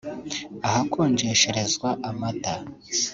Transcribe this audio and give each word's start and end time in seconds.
ahakonjesherezwa 0.67 1.89
amata 2.09 2.53